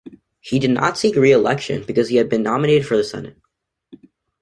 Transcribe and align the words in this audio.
He 0.39 0.57
did 0.57 0.71
not 0.71 0.97
seek 0.97 1.15
reelection, 1.15 1.83
because 1.83 2.09
he 2.09 2.15
had 2.15 2.27
been 2.27 2.41
nominated 2.41 2.87
for 2.87 2.97
the 2.97 3.03
Senate. 3.03 3.37